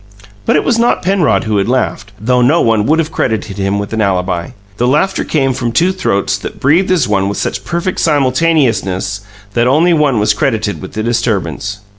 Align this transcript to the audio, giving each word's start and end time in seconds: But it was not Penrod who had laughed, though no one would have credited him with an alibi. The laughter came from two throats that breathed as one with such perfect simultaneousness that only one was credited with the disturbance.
But 0.47 0.55
it 0.55 0.63
was 0.63 0.79
not 0.79 1.03
Penrod 1.03 1.43
who 1.43 1.57
had 1.57 1.69
laughed, 1.69 2.11
though 2.19 2.41
no 2.41 2.59
one 2.59 2.87
would 2.87 2.97
have 2.97 3.11
credited 3.11 3.59
him 3.59 3.77
with 3.77 3.93
an 3.93 4.01
alibi. 4.01 4.49
The 4.77 4.87
laughter 4.87 5.23
came 5.23 5.53
from 5.53 5.71
two 5.71 5.91
throats 5.91 6.39
that 6.39 6.59
breathed 6.59 6.89
as 6.89 7.07
one 7.07 7.29
with 7.29 7.37
such 7.37 7.63
perfect 7.63 7.99
simultaneousness 7.99 9.21
that 9.53 9.67
only 9.67 9.93
one 9.93 10.19
was 10.19 10.33
credited 10.33 10.81
with 10.81 10.93
the 10.93 11.03
disturbance. 11.03 11.81